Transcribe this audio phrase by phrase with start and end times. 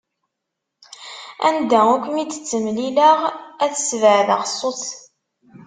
[1.47, 3.19] Anda ur kem-id-ttemlileɣ,
[3.63, 4.83] ad sbeɛdeɣ ṣṣut.